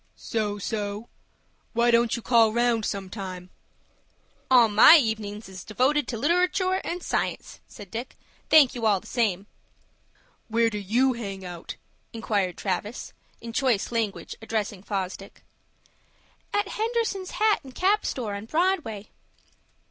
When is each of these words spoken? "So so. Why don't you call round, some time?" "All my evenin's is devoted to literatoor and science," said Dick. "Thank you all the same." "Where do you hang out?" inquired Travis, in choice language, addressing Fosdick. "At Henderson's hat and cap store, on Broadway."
"So 0.15 0.57
so. 0.57 1.09
Why 1.73 1.91
don't 1.91 2.15
you 2.15 2.23
call 2.23 2.51
round, 2.51 2.85
some 2.85 3.07
time?" 3.07 3.51
"All 4.49 4.67
my 4.67 4.97
evenin's 4.97 5.47
is 5.47 5.63
devoted 5.63 6.07
to 6.07 6.17
literatoor 6.17 6.81
and 6.83 7.03
science," 7.03 7.59
said 7.67 7.91
Dick. 7.91 8.17
"Thank 8.49 8.73
you 8.73 8.87
all 8.87 8.99
the 8.99 9.05
same." 9.05 9.45
"Where 10.47 10.71
do 10.71 10.79
you 10.79 11.13
hang 11.13 11.45
out?" 11.45 11.75
inquired 12.13 12.57
Travis, 12.57 13.13
in 13.41 13.53
choice 13.53 13.91
language, 13.91 14.35
addressing 14.41 14.81
Fosdick. 14.81 15.43
"At 16.51 16.69
Henderson's 16.69 17.33
hat 17.37 17.63
and 17.63 17.75
cap 17.75 18.03
store, 18.03 18.33
on 18.33 18.45
Broadway." 18.47 19.11